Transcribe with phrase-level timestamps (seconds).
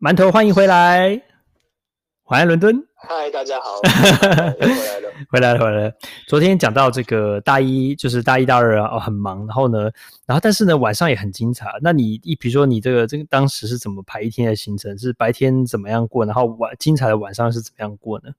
[0.00, 1.22] 馒头，欢迎回来，
[2.22, 2.74] 欢迎伦敦。
[2.94, 3.78] 嗨，大家好，
[4.58, 5.92] 回来了，回来了，回来了。
[6.26, 9.46] 昨天讲到这个大一，就是大一、大二啊，哦，很忙。
[9.46, 9.90] 然后呢，
[10.24, 11.70] 然后但是呢，晚上也很精彩。
[11.82, 14.96] 那你一比如说你这个这个当时是怎么排一天的行程？
[14.98, 16.24] 是白天怎么样过？
[16.24, 18.30] 然后晚精彩的晚上是怎么样过呢？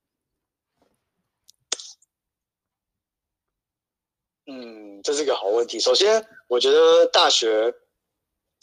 [4.48, 5.80] 嗯，这是个好问题。
[5.80, 7.72] 首先，我觉得大学，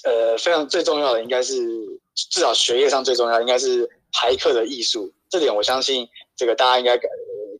[0.02, 1.54] 呃，非常最重要的应该是，
[2.30, 5.12] 至少学业上最重要应该是排课的艺术。
[5.30, 7.10] 这点我相信，这个大家应该感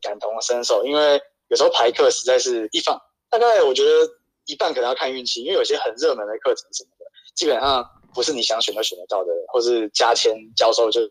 [0.01, 0.85] 感同身受。
[0.85, 3.91] 因为有时候排课实在是一放，大概我觉得
[4.45, 11.01] 一半可能要看运气，因为有些很热门的课程什么的，基本上不是你想选都选得到的，或是加签教授就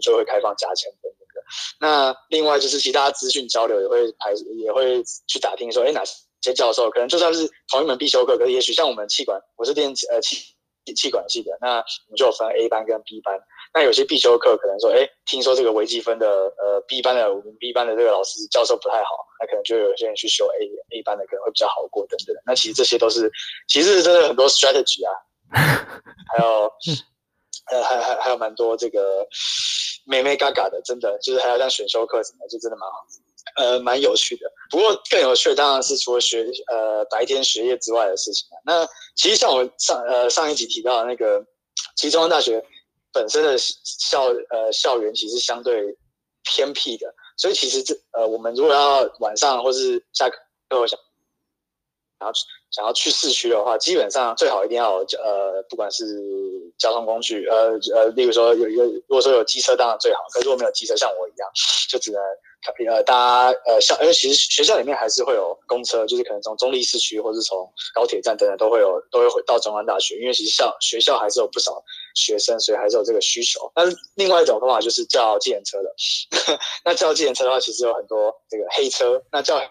[0.00, 1.42] 就会开放加签等等的。
[1.78, 4.32] 那另外就是其他资讯交流也会排，
[4.64, 6.02] 也会去打听说，哎，哪
[6.40, 10.55] 些教授可能就算是同一门必修课，可是也许像我们气管，我是电呃气
[10.94, 13.38] 企管系的，那我们就有分 A 班跟 B 班。
[13.74, 22.34] 那有些必修课可能说，哎，听说这个微积分的呃 B 班的我们 B 班的这个老师教授不太好，那可能就有些人去修 A A 班的可能会比较好过等等。
[22.46, 23.30] 那其实这些都是，
[23.68, 25.12] 其实真的很多 strategy 啊，
[25.52, 26.72] 还有
[27.70, 29.26] 呃还还还有蛮多这个
[30.06, 32.96] 妹妹嘎嘎的，真的就是还有像选修课什么，就真的蛮好。
[33.56, 34.50] 呃，蛮有趣的。
[34.70, 38.46] 不过更有趣的当然是除了学呃白天学业之外的事情。
[38.64, 41.44] 那其实像我上呃上一集提到的那个，
[41.94, 42.64] 其实中央大学
[43.12, 45.96] 本身的校呃校园其实相对
[46.42, 50.36] 偏僻的，所以其实这呃我们如果要晚上或是下课
[50.80, 50.98] 我想
[52.18, 52.34] 然后
[52.76, 56.04] 想要去市区的话，基本上最好一定要有呃不管是
[56.76, 61.48] 交通工具呃呃，例如说有一个如果说有机车当然最好，可是如果没有机车，像我一样
[61.88, 62.20] 就只能。
[62.90, 67.58] 呃，大家呃校，因为其实学校里面还是会有公车，就是可能从中立市区或是从
[67.94, 70.16] 高铁站等等都会有，都会回到中央大学。
[70.16, 71.80] 因为其实校学校还是有不少
[72.16, 73.70] 学生，所以还是有这个需求。
[73.72, 75.94] 但是另外一种方法就是叫计程车的。
[76.84, 79.22] 那叫计程车的话，其实有很多这个黑车。
[79.30, 79.62] 那叫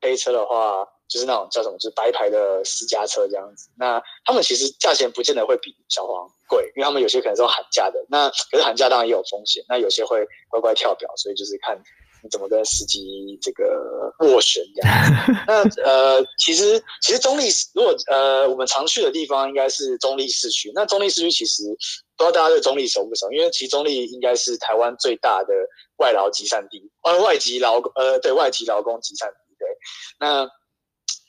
[0.00, 3.68] 黑车的话，就是那种叫什么，就是白牌的私家车这样子。
[3.76, 7.98] 那他们其实价钱不见得会比小黄贵，因为他们有些可能是喊价的。
[8.08, 9.64] 那可是喊价当然也有风险。
[9.68, 11.82] 那有些会乖乖跳表，所以就是看你。
[12.28, 15.36] 怎么跟司机这个斡旋这样？
[15.46, 20.72] 那呃，其实其实中坜如果呃我们常去的地方应该是中坜市区。
[20.74, 21.62] 那中坜市区其实
[22.16, 23.30] 不知道大家对中坜熟不熟？
[23.30, 25.54] 因为其实中坜应该是台湾最大的
[25.98, 29.54] 外劳集散地，呃外籍劳呃对外籍劳工集散地。
[29.56, 29.68] 对，
[30.18, 30.48] 那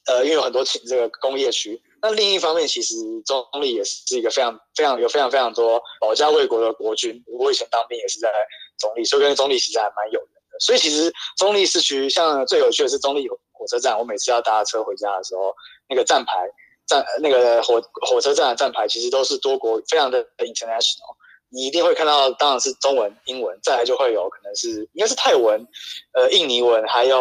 [0.07, 1.81] 呃因为有很多这个工业区。
[2.00, 2.95] 那另一方面，其实
[3.25, 7.23] 中立也是一个非常非常有非常非常多保家卫国的国军。
[7.25, 8.29] 我以前当兵也是在
[8.78, 10.59] 中立，所以跟中立其实还蛮有缘的。
[10.59, 15.53] 所以其实中立市区像最有趣的是中立火车站，我每次要搭车回家的时候，
[15.90, 16.47] 那个站牌
[16.85, 21.16] 站那个火火车站的站牌其实都是多国，非常的 international。
[21.50, 25.68] 你一定会看到，当然是中文、英文，再来就会有可能是应该是泰文、
[26.13, 27.18] 呃印尼文，还有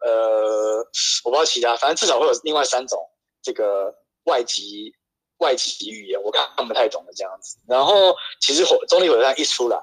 [0.00, 0.78] 呃
[1.24, 2.98] 我不知道其他，反正至少会有另外三种
[3.42, 4.92] 这个外籍
[5.38, 7.58] 外籍语言，我看不太懂的这样子。
[7.66, 9.78] 然后其实火中立火车站一出来，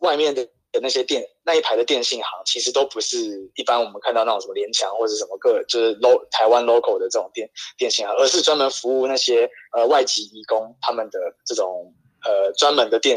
[0.00, 0.48] 外面的。
[0.72, 3.18] 的那些电那一排的电信行，其实都不是
[3.56, 7.46] 一般我们看到那种什么联强或者什么个就是 lo 台湾 local 的这种电
[7.76, 11.94] 电信行，而是专门服务那些呃外籍移工他们的这种
[12.24, 13.16] 呃专门的电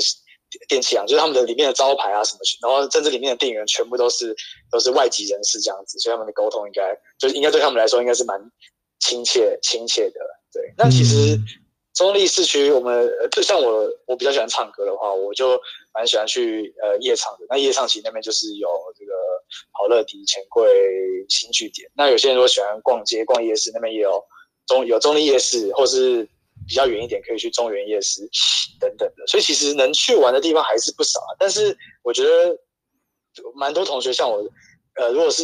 [0.68, 4.36] 电器行，就是他们的里面的招牌啊什么，然后甚至里面的店员全部都是
[4.72, 8.40] 都是外籍人士这样子，所以他们的沟通应该就是应该对他们来说应该是蛮
[9.00, 10.20] 亲切亲切的。
[10.52, 11.36] 对，那其实。
[11.36, 11.46] 嗯
[11.96, 15.58] 中立市区，我们就像我，我比较喜欢唱歌的话，我就
[15.94, 17.46] 蛮喜欢去呃夜唱的。
[17.48, 18.68] 那夜唱其实那边就是有
[19.00, 19.14] 这个
[19.72, 20.68] 好乐迪、钱柜、
[21.30, 21.90] 新据点。
[21.96, 24.22] 那有些人如果喜欢逛街、逛夜市，那边也有
[24.68, 26.28] 中有中立夜市，或是
[26.68, 28.22] 比较远一点可以去中原夜市
[28.80, 29.28] 等等的。
[29.28, 31.36] 所以其实能去玩的地方还是不少啊。
[31.40, 32.58] 但是我觉得
[33.56, 34.38] 蛮多同学像我，
[34.96, 35.44] 呃，如果是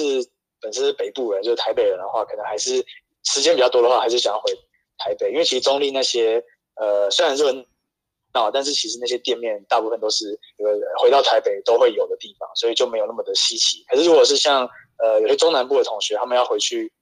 [0.61, 2.83] 本身是北部人，就是台北人的话，可能还是
[3.23, 4.51] 时间比较多的话，还是想要回。
[5.03, 6.43] 台北，因为其实中立那些，
[6.75, 7.51] 呃，虽然热
[8.35, 13.83] 闹，但是其实那些店面大部分都是呃回到台北都会有的地方，所以就没有那么的稀奇。
[13.89, 14.69] 可是如果是像
[14.99, 16.93] 呃有些中南部的同学，他们要回去，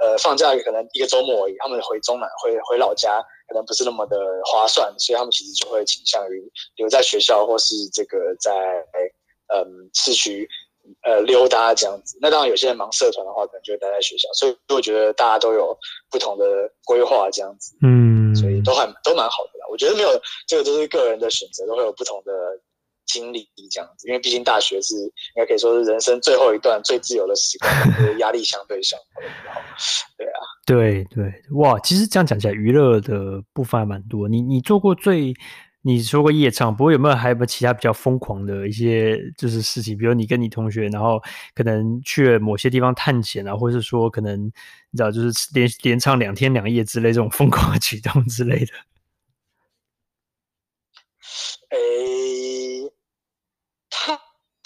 [0.00, 8.52] 呃放假可能一个周末而已，他们回中南回回老家可能不是那么的划算，所以他们其实就会倾向于留在学校或是这个在
[9.48, 10.48] 嗯、呃、市区。
[11.02, 15.76] 呃，溜达这样子，那当然有些人忙社团的话，可能就会待在学校，所以我觉得大家都有
[16.08, 19.66] 不同的规划这样子，嗯，所以都还都蛮好的啦。
[19.68, 20.10] 我觉得没有
[20.46, 22.32] 这个都是个人的选择，都会有不同的
[23.06, 27.72] 经历这样子，因为毕竟大学是应该可以说是人生最后一段最自由的时光，
[28.18, 28.96] 压力相对小，
[30.16, 34.28] 对啊，对对，哇，其实这样讲起来，娱乐的部分还蛮多。
[34.28, 35.34] 你你做过最
[35.82, 39.96] 你说过夜唱，不过有没有还有没有其他比较疯狂的一些就是事情？
[39.96, 41.22] 比如你跟你同学，然后
[41.54, 48.72] 可能去了某些地方探险啊，或者是说可能你知道就是连连唱两天两夜之类这种疯狂的举动之类的。
[51.70, 51.78] 诶，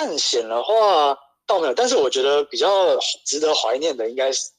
[0.00, 4.50] 探险的话倒没有，但是我觉得比较值得怀念的应该是，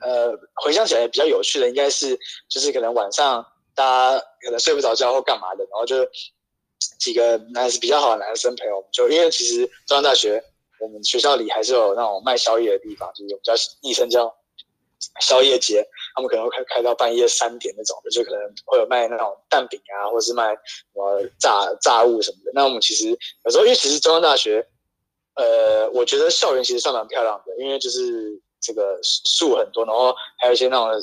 [0.00, 3.44] 呃，回想起来比较有趣的应该是，就是可能晚上。
[3.74, 5.96] 大家可能睡不着觉或干嘛的，然后就
[6.98, 10.42] 几个男生比较好的男生陪我们，就因为其实中央大学
[10.80, 13.52] 我们学校里还是有那种卖宵夜的地方，就是我们叫
[13.82, 14.34] 昵称叫
[15.20, 22.52] 宵夜街，他们可能会开开到半夜三点那种的，就可能会有卖那种蛋饼啊，或者是卖什么炸炸物什么的。
[22.54, 23.10] 那我们其实
[23.44, 24.66] 有时候因为其实中央大学，
[25.36, 31.00] 呃，我觉得校园其实算蛮漂亮的，因为就是这个树很多，然后还有一些那种呃。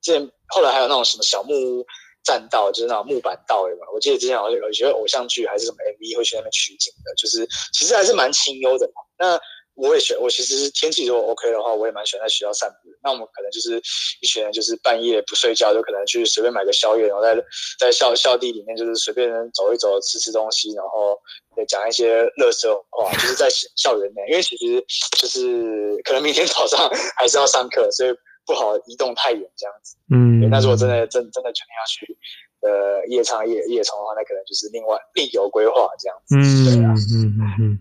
[0.00, 1.84] 之前后来还有那种什么小木屋
[2.22, 3.86] 栈道，就是那种木板道，对吧？
[3.92, 7.44] 我记得之前好像有些偶像剧还是什么 MV 会去那边取景的，就是
[7.74, 9.02] 其实还是蛮清幽的嘛。
[9.18, 9.40] 那
[9.78, 12.90] 我也选，我其实天气如果 OK 的话，我也蛮喜欢在学校散步。
[13.02, 13.80] 那我们可能就是
[14.20, 17.36] 一群人，就是半夜不睡觉，就可能去随便买个宵夜，然后在
[17.78, 21.16] 在校校地里面就是随便走一走，吃吃东西，然后
[21.56, 24.22] 也讲一些乐色话，就是在校园内。
[24.28, 24.84] 因为其实
[25.18, 28.14] 就是可能明天早上还是要上课，所以。
[28.48, 32.16] 不好移动太远这样子，嗯，那如果真的真真的决定要去，
[32.62, 37.78] 呃，夜唱夜夜冲的话，那可能就是另外另有规划这样子，嗯，对啊，嗯嗯嗯，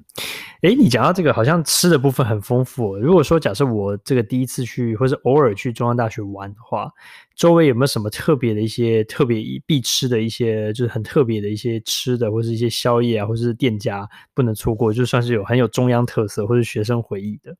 [0.62, 2.98] 哎、你讲到这个，好像吃的部分很丰富。
[2.98, 6.92] 如果说假设我这个第一次去，或是偶尔去中央大学玩的话，
[7.36, 9.38] 周围有没有什么特别的一些特别
[9.68, 17.56] 必吃的一些，就是很特别的一些吃的，或是一些宵夜啊，或是店家不能错过，就算是有很有中央特色或是学生回忆的。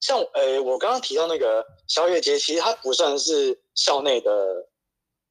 [0.00, 4.30] 像呃，我刚刚提到那个宵夜街，其实它不算是校内的，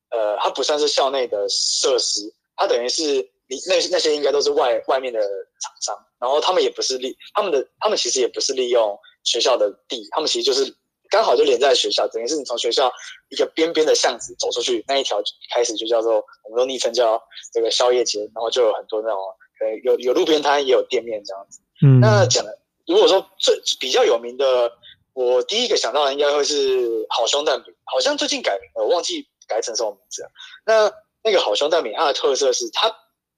[0.09, 2.21] 呃，它不算是校内的设施，
[2.55, 10.75] 它等于是你那那些应该都是外外面的厂商，然后他们也不是利他们的，他们其实也不是利用学校的地，他们其实就是
[11.09, 12.91] 刚好就连在学校，等于是你从学校
[13.29, 15.21] 一个边边的巷子走出去，那一条
[15.53, 17.21] 开始就叫做我们都昵称叫
[17.53, 19.19] 这个宵夜街，然后就有很多那种
[19.61, 22.59] 呃有有路边摊也有店面这样子，嗯，那讲的。
[22.87, 24.71] 如果说最比较有名的，
[25.13, 30.29] 我第一个想到的应该会是好兄蛋饼，好像最近改名了，我忘记改成什么名字了。
[30.67, 30.93] 那
[31.23, 32.95] 那个好兄蛋饼，它的特色是它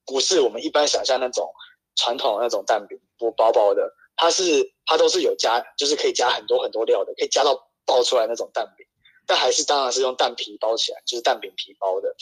[0.07, 1.53] 不是我们一般想象那种
[1.95, 7.53] 传统的那种蛋饼，薄薄薄的，它是它都是有加，就是可以加很多很多料的，可以加到
[7.85, 8.87] 爆出来那种蛋饼，
[9.27, 12.15] 但还是当然是用蛋皮包起来，就是蛋饼皮包的。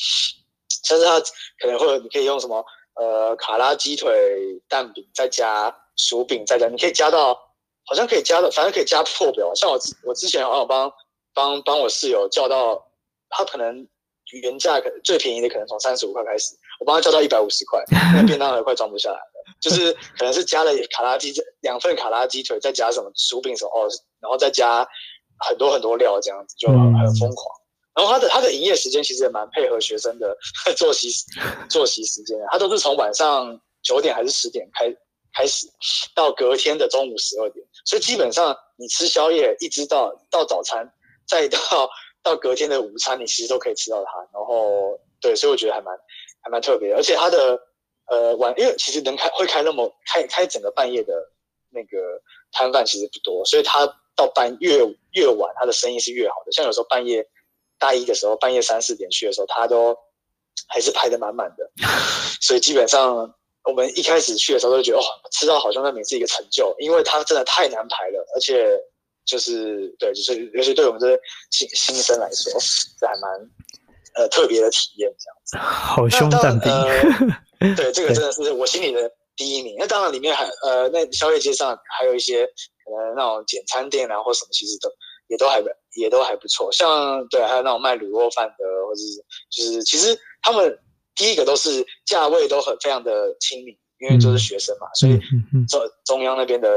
[0.83, 1.21] 像是它
[1.59, 2.65] 可能会，你可以用什么
[2.95, 4.11] 呃卡拉鸡腿
[4.67, 5.73] 蛋饼再加。
[5.97, 7.33] 薯饼再加，你可以加到，
[7.85, 9.55] 好像可以加到，反正可以加破表。
[9.55, 10.91] 像我我之前好像帮
[11.33, 12.85] 帮帮我室友叫到，
[13.29, 13.87] 他可能
[14.41, 17.83] 原价可能最便宜的可能从三十五块开始，我帮他叫到一百五十块，
[18.13, 19.45] 那便当盒快装不下来了。
[19.61, 23.87] 就是可能是加了卡拉鸡两份卡拉鸡腿，再加什么薯饼什么哦，
[24.19, 24.87] 然后再加
[25.39, 27.55] 很多很多料，这样子就很疯狂。
[27.95, 30.35] 然后他的他的营业时间其实也蛮配合学生的
[30.75, 31.09] 作息
[31.69, 34.93] 作息时间，他都是从晚上九点还是十点开。
[35.37, 35.67] 开始
[36.15, 40.89] 到隔天的中午十二点，所以基本上你吃宵夜，一直到到早餐，
[41.27, 41.59] 再到
[42.25, 44.17] 到隔天的午餐，你其实都可以吃到它。
[44.33, 45.95] 然后对，所以我觉得还蛮
[46.41, 46.97] 还蛮特别的。
[46.97, 47.57] 而且它的
[48.07, 51.13] 呃晚，因为其实能开会开那么开开整个半夜的
[51.69, 54.79] 那个摊贩其实不多，所以它到半越
[55.13, 56.51] 越晚，它的生意是越好的。
[56.51, 57.25] 像有时候半夜
[57.79, 59.95] 大一的时候，半夜三四点去的时候，它都
[60.67, 61.71] 还是排得满满的。
[62.41, 63.33] 所以基本上。
[63.67, 65.01] 我们一开始去的时候都觉得，哦，
[65.31, 68.79] 吃到好兄蛋饼是一个成就，因为它真的太难排了，而且
[69.25, 71.19] 就是对，就是尤其对我们这些
[71.51, 72.51] 新新生来说，
[72.99, 73.31] 这还蛮
[74.15, 75.57] 呃特别的体验这样子。
[75.63, 76.71] 好兄蛋饼，
[77.59, 79.75] 呃， 对，这个真的是我心里的第一名。
[79.77, 84.89] 那当然里面还呃，那宵夜街上还有一些可能那种简餐店啊，或什么，其实都
[85.27, 85.61] 也都还
[85.95, 86.71] 也都还不错。
[86.71, 90.77] 像对，还有那种卖卤肉饭的，或者是就是其实他们。
[91.17, 95.17] 第一个都是价位都很非常的亲民，因为就是学生嘛，所以
[95.67, 96.67] 中中央那边的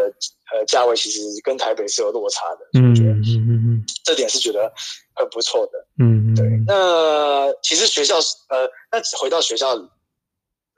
[0.52, 4.72] 呃价位其实跟台北是有落差的，嗯嗯嗯嗯，这点是觉得
[5.14, 6.46] 很不错的，嗯嗯，对。
[6.66, 8.16] 那其实学校
[8.50, 9.74] 呃，那回到学校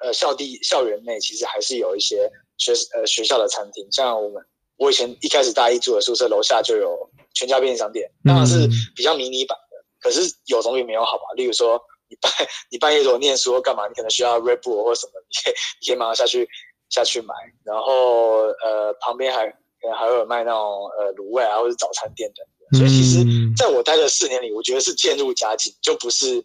[0.02, 4.42] 呃校地校园内，其实还是有一些学呃学校的餐厅，像我们
[4.76, 8.66] 我以前一开始大一住的宿舍楼下就有全家便利商店，当然是
[8.96, 11.24] 比较迷你版的，可是有总比没有好吧？
[11.36, 11.78] 例如说。
[12.10, 12.30] 你半
[12.70, 16.46] 你半夜如果念书或干嘛，你可能需要 Red Bull 或什么，你可以你可以马上下去
[16.90, 17.34] 下去买。
[17.64, 20.60] 然后呃旁边还可能还会有卖那种
[20.98, 22.78] 呃卤味啊，或者早餐店等等。
[22.78, 23.24] 所以其实
[23.56, 26.42] 在我待的四年里，我觉得是渐入佳境，就不是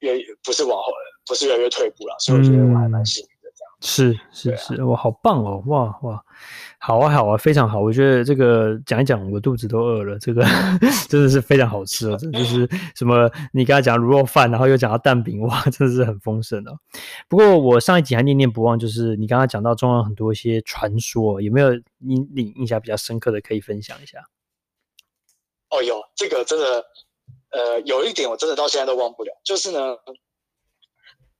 [0.00, 0.92] 越不是往后
[1.26, 3.35] 不是越来越退步了，所以我觉得我还蛮幸运。
[3.80, 6.24] 是是是，哇，好棒哦，哇哇。
[6.78, 7.80] 好啊，好啊，非常好。
[7.80, 10.18] 我觉得这个讲一讲，我肚子都饿了。
[10.18, 10.42] 这个
[11.08, 13.30] 真的是非常好吃哦，这就是什么？
[13.52, 16.78] 你刚才讲卤肉饭，然后又讲到蛋饼，哇，真的是很丰盛哦。
[17.28, 24.18] 不过我上一集还念念不忘，就是你刚刚讲到中央很多一些传说，有没有你你印象比较深刻的可以分享一下？
[25.70, 26.84] 哦，有这个真的，
[27.50, 29.78] 呃，有一点我真的到现在都忘不了，就是呢，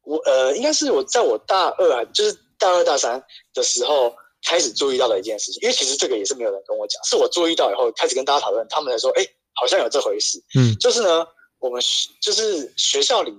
[0.06, 3.22] 我呃，应该是我在我大二啊，就是大二大三
[3.52, 4.14] 的时候。
[4.44, 10.38] 开始注意到的一件事情，因为其实这个也是没有人跟我讲，是我注意到以后开始跟大家讨论，他们才说，哎，好像有这回事。
[10.56, 11.26] 嗯，就是呢，
[11.58, 11.82] 我们
[12.20, 13.32] 就是学校里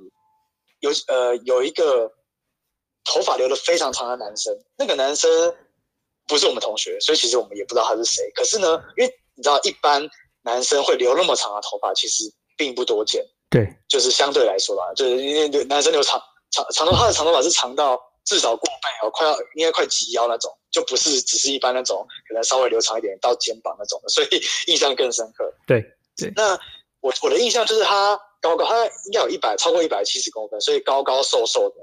[0.82, 2.12] 有呃有一个
[3.06, 5.56] 头发留得非常长的男生，那个男生
[6.28, 8.30] 不是我们同学，所以其实我们也不知道他是谁。
[8.36, 10.06] 可是呢，因为你知道，一般
[10.42, 12.26] 男生会留那么长的头发，其实
[12.58, 13.26] 并不多见。
[13.50, 16.22] 对，就是相对来说吧，就是因为男生留长
[16.52, 18.00] 长长头，发的长头发是长到。
[18.28, 24.28] 至少过背哦，快要应该快及腰那种，就不是只是一般那种，可能稍微留长一点到肩膀那种的，所以
[24.66, 25.50] 印象更深刻。
[25.66, 25.82] 对
[26.18, 26.60] 对，那
[27.00, 31.76] 我我的印象就是他高高，他应该有一百超过一百七十公分，所以高高瘦瘦的，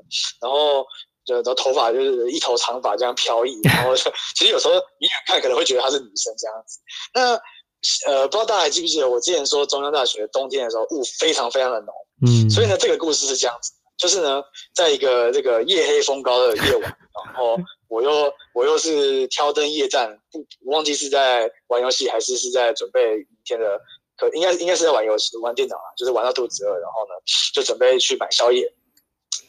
[0.42, 0.84] 然后
[1.24, 6.78] 就的头发就是一头长发这样飘逸，然后就 其实有时候远远看可能会觉得她是女生这样子。
[7.14, 11.94] 那呃，不知道大家还记不记得我之前说中央大学冬天的时候雾非常非常的浓，
[12.26, 13.72] 嗯，所以呢这个故事是这样子。
[14.04, 14.42] 就是呢，
[14.74, 16.82] 在一个这个夜黑风高的夜晚，
[17.24, 17.56] 然后
[17.88, 23.80] 我又我又是挑灯夜战，不忘记是在玩游戏还是是在准备明天的，
[24.18, 27.14] 可应该应该是在玩游戏玩电脑啊，就是玩到肚子饿，然后呢
[27.54, 28.70] 就准备去买宵夜。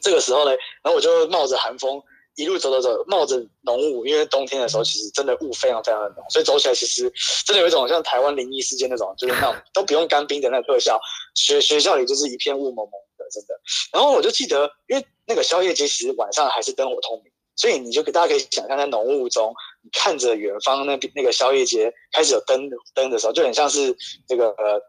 [0.00, 2.02] 这个时候呢，然后我就冒着寒风
[2.36, 7.12] 一路走走走，冒着浓雾，因为冬天的时候其实真的雾非常非常的浓，所以走起来其实
[7.44, 10.98] 真的有一种像台湾灵异事件那种，就是那种都不用干冰的那个特效，
[11.34, 12.92] 学学校里就是一片雾蒙蒙。
[13.30, 13.54] 真的，
[13.92, 19.52] 然后我就记得，因为那个宵夜街其实晚上还是灯火通明，所以你就大家可以想象在浓雾中，
[19.82, 23.96] 你看着远方那边那个宵夜街开始有灯灯的时候，就很像是
[24.28, 24.80] 这个呃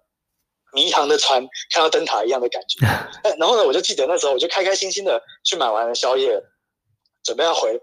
[0.73, 2.85] 迷航的船看到灯塔一样的感觉。
[3.39, 6.41] 然后呢，我就记得那时候我就开开心心的去买完了宵夜，
[7.23, 7.79] 准备要回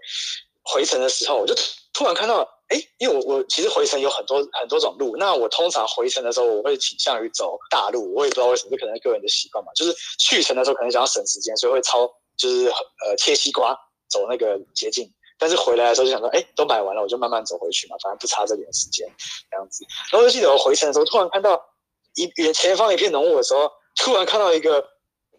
[0.63, 1.53] 回程的时候，我就
[1.93, 2.47] 突然看到。
[2.69, 9.71] 哎，因为我我其实回程有很多很多种路，那我通常回程的时候，我会倾向于走大路，我也不知道为什么，这可能个人的习惯嘛。
[9.75, 13.77] 就是去程的时候可能想要省时间，所以会超就是呃切西瓜
[14.09, 15.07] 走那个捷径，
[15.37, 19.07] 但是回来的时候就想说，哎，都买完了，我就慢慢走回去嘛，反正不差这点时间
[19.51, 19.85] 这样子。
[20.11, 21.63] 然后就记得我回程的时候，突然看到
[22.15, 24.83] 一远前方一片浓雾的时候，突然看到一个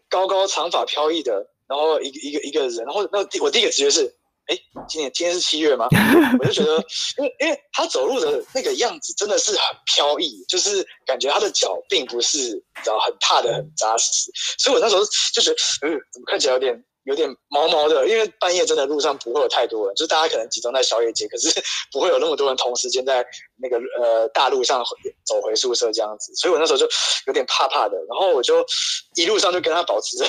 [0.09, 4.15] 高高长发飘逸的，然后一个一个一个人，然后那我第一个直觉是。
[4.47, 5.87] 哎，今年今天是七月吗？
[6.39, 6.75] 我就觉得，
[7.17, 15.55] 因为因为他走路的那个样子真的是很飘逸，就是感觉他的脚并不是你知道很踏的很扎实，所以我那时候就觉得，
[15.87, 18.07] 嗯，怎么看起来有点有点毛毛的？
[18.07, 21.49] 因为半夜真的路上不会有太多人，就是大家可能集中在宵夜街，可是
[21.91, 23.25] 不会有那么多人同时间在
[23.57, 24.81] 那个呃大路上
[25.25, 26.87] 走回宿舍这样子，所以我那时候就
[27.25, 28.65] 有点怕怕的，然后我就
[29.15, 30.25] 一路上就跟他保持着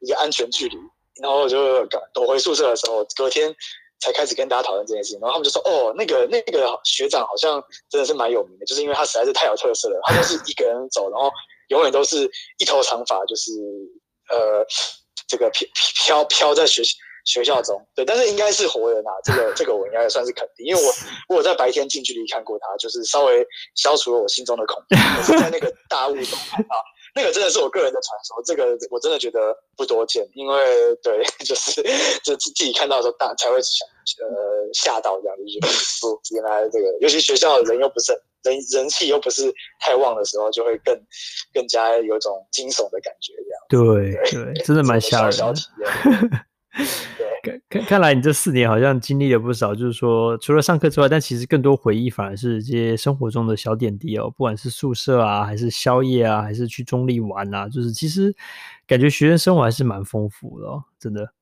[0.00, 0.76] 一个安全距离。
[1.20, 3.54] 然后我就躲回宿舍的时候，隔天
[4.00, 5.20] 才开始跟大家讨论这件事情。
[5.20, 10.00] 然后他们就说：“哦，那个那个学长好像真的是蛮有名的，就是因为他实在是太有特色了。
[10.04, 11.30] 他就是一个人走，然后
[11.68, 12.28] 永远都是
[12.58, 13.52] 一头长发，就是
[14.30, 14.64] 呃，
[15.28, 16.82] 这个飘飘飘在学
[17.24, 17.80] 学校中。
[17.94, 20.92] 对，但是应该是活人啊，这个这个我应该也算是肯定，因为我
[21.28, 24.96] 我有在白天近距离看过他，就是稍微消除了我心中的恐惧。
[24.96, 26.74] 我是在那个大雾中看到。”
[27.14, 31.82] 那个真的是我个人的传说，这个我真的觉得不多见，因为对， 就是
[32.24, 33.86] 就自己看到的时候，大才会想
[34.26, 38.12] 呃吓到这样，就觉得说原来这个，尤其学校人又不是
[38.44, 40.98] 人人气又不是太旺的时候，就会更
[41.52, 43.60] 更加有一种惊悚的感觉这样。
[43.68, 45.54] 对对，对，真的蛮吓人的。
[47.42, 58.34] 看看看来你这四年好像经历了不少，就是说除了上课之外，但其实更多回忆反而是这些生活中的小点滴哦，不管是宿舍啊，还是宵夜啊，还是去中立玩啊，就是其实
[58.86, 61.32] 感觉学生生活还是蛮丰富的哦，真的。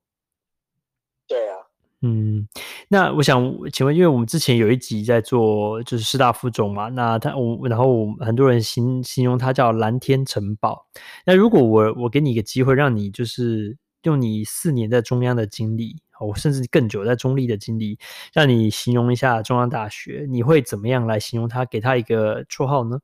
[1.29, 1.55] 对啊，
[2.01, 2.49] 嗯，
[2.89, 10.87] 那我想请问，因为我们之前有一集在做就是师大附中嘛，那他我然后我很多人形形容它叫蓝天城堡，
[11.27, 13.77] 那如果我我给你一个机会，让你就是。
[14.03, 17.99] 用你四年在中央的经历，哦，甚至更久在中立的经历，
[18.33, 21.67] 让你形容一下中央大学，你会怎么样来形容它？
[21.67, 22.99] 给它一个绰号呢？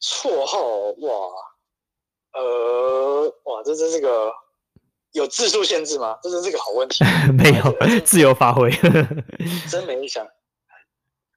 [0.00, 0.58] 绰号
[1.06, 1.30] 哇，
[2.32, 4.32] 呃，哇，这这是个
[5.12, 6.18] 有字数限制吗？
[6.20, 7.04] 这是这个好问题。
[7.38, 8.72] 没有，自由发挥。
[9.70, 10.26] 真没想，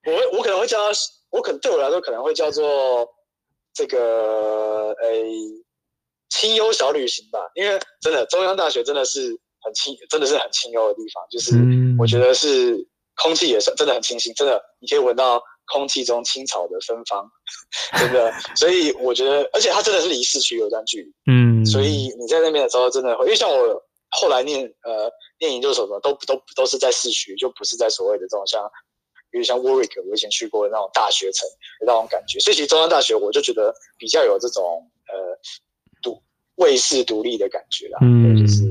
[0.06, 0.98] 我我可能会叫他，
[1.30, 3.08] 我可能对我来说可能会叫做。
[3.80, 5.24] 这个诶，
[6.30, 9.22] 清幽小旅行吧，因为真的中央大学真的是
[9.62, 11.56] 很清，真的是很清幽的地方，就是
[11.98, 12.76] 我觉得是
[13.16, 17.26] 空气也是真的很清新，真的你可以闻到空气中青草的芬芳，
[17.98, 25.10] 真的，所以我觉得，而且它真的是离市区有一段距离，嗯，所以你在那边的时候真的会，因为像我后来念呃
[25.40, 28.70] 念研究所的都都都是在市区，就不是在所谓的这种像。
[29.32, 31.48] 比如像 Warwick，我以前去过的那种大学城
[31.80, 35.38] 的那种感觉，所以其实中央大学我就觉得比较有这种呃
[36.02, 36.22] 独
[36.56, 38.64] 卫士独立的感觉啦，嗯，就是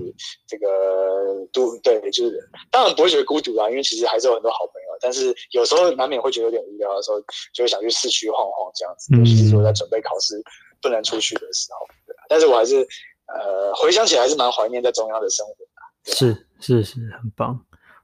[0.47, 2.39] 这个独对，就是
[2.71, 7.19] 当然不会觉得孤独啦，因为其实还是有很多好朋友，但是有时候难免会觉得有点无聊的时候，
[7.55, 10.43] 就会想去市区晃晃这样子，尤其是说在准备考试
[10.83, 12.87] 不能出去的时候，对，但是我还是
[13.27, 17.59] 呃回想起来还是蛮怀念在中央的生活的，是是是很棒。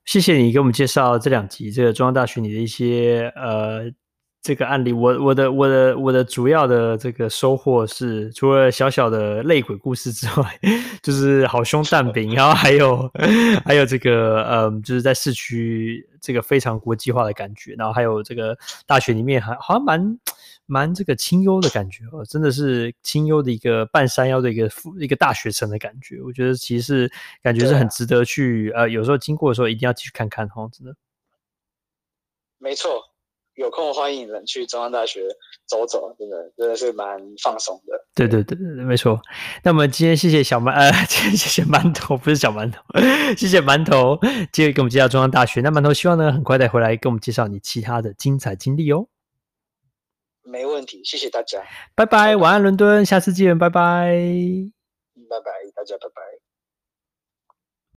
[0.05, 3.91] 谢谢你给我们介绍这两集这个中央大学你的一些呃
[4.43, 4.93] 这个案例。
[4.93, 10.59] 我我的我的我的主要的这个收获是，除了小小的泪鬼故事之外，
[11.03, 13.11] 就是好兄蛋饼，然后还有
[13.65, 18.57] 还有这个嗯，就是在市区这个非常国际化的感觉，然后还有这个
[18.87, 20.19] 大学里面还好像蛮。
[20.66, 26.21] 蛮这个清幽的感觉哦，真的是清幽的一个半山腰的一个一个大学城的感觉。
[26.23, 30.94] 我觉得其实是感觉是很值得去呃，有时候经过的时候一定要继续看看哦，真的。
[32.59, 33.02] 没错，
[33.56, 35.21] 有空欢迎人去中央大学
[35.66, 37.92] 走走，真的真的是蛮放松的。
[38.14, 39.21] 对对对对，没错。
[39.62, 42.80] 那么今天谢谢小馒呃， 谢谢馒头，不是小馒头，
[43.37, 44.18] 谢谢馒头，
[44.50, 45.61] 接着给我们介绍中央大学。
[45.61, 49.09] 那馒头希望呢很快再回来给我们介绍你其他的精彩经历哦。
[50.45, 51.63] 没问题，谢谢大家，
[51.95, 54.13] 拜拜，晚安伦敦，下次见，拜拜，
[55.29, 56.44] 拜拜，大家拜拜。